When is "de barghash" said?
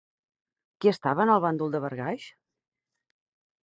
1.79-2.29